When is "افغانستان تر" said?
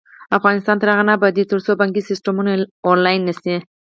0.37-0.87